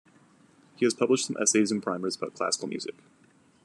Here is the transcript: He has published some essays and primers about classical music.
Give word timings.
He 0.77 0.85
has 0.87 0.95
published 0.95 1.27
some 1.27 1.37
essays 1.39 1.71
and 1.71 1.83
primers 1.83 2.15
about 2.15 2.33
classical 2.33 2.67
music. 2.67 2.95